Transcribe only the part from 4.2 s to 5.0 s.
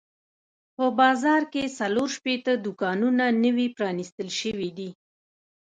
شوي دي.